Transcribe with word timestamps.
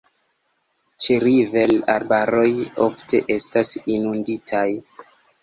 Ĉeriver-arbaroj 1.05 2.47
ofte 2.87 3.21
estas 3.37 3.77
inunditaj. 3.99 4.67